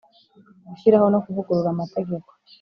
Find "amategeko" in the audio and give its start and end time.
1.71-2.29